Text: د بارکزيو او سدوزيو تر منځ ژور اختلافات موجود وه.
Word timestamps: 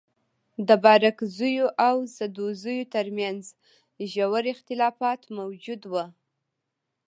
د 0.67 0.69
بارکزيو 0.85 1.67
او 1.87 1.95
سدوزيو 2.17 2.89
تر 2.93 3.05
منځ 3.19 3.41
ژور 4.11 4.43
اختلافات 4.53 5.21
موجود 5.37 5.81
وه. 5.91 6.05